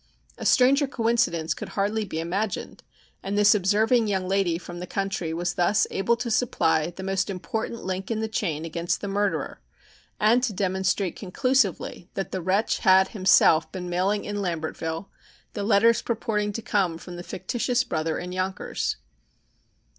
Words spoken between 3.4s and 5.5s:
observing young lady from the country